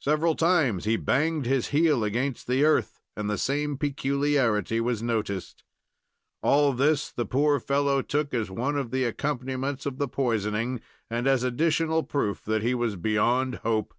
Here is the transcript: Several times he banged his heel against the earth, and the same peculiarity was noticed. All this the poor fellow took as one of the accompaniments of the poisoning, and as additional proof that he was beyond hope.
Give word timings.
Several 0.00 0.34
times 0.34 0.86
he 0.86 0.96
banged 0.96 1.46
his 1.46 1.68
heel 1.68 2.02
against 2.02 2.48
the 2.48 2.64
earth, 2.64 3.00
and 3.16 3.30
the 3.30 3.38
same 3.38 3.78
peculiarity 3.78 4.80
was 4.80 5.04
noticed. 5.04 5.62
All 6.42 6.72
this 6.72 7.12
the 7.12 7.24
poor 7.24 7.60
fellow 7.60 8.02
took 8.02 8.34
as 8.34 8.50
one 8.50 8.76
of 8.76 8.90
the 8.90 9.04
accompaniments 9.04 9.86
of 9.86 9.98
the 9.98 10.08
poisoning, 10.08 10.80
and 11.08 11.28
as 11.28 11.44
additional 11.44 12.02
proof 12.02 12.44
that 12.44 12.64
he 12.64 12.74
was 12.74 12.96
beyond 12.96 13.54
hope. 13.62 13.94